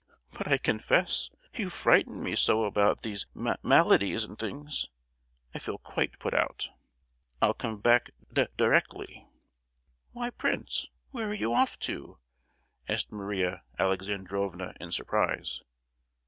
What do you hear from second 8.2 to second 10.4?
d—directly!" "Why,